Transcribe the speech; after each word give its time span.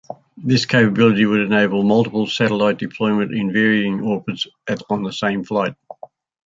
This 0.35 0.65
capability 0.65 1.25
would 1.27 1.41
enable 1.41 1.83
multiple 1.83 2.25
satellite 2.25 2.79
deployment 2.79 3.35
in 3.35 3.53
varying 3.53 4.01
orbits 4.01 4.47
on 4.89 5.11
same 5.11 5.43
flight. 5.43 5.75